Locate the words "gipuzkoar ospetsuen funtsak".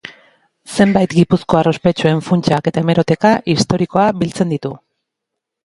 1.17-2.71